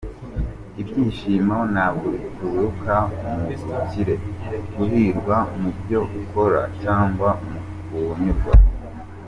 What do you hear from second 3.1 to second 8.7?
mu bukire, guhirwa mu byo ukora cyangwa mu kunyurwa.